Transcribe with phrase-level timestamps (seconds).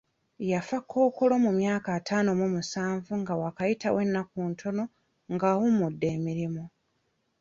[0.51, 4.83] Yafa kkookolo ku myaka ataano mu musanvu nga waakayitawo ennaku ntono
[5.33, 6.63] nga awummudde emirimu.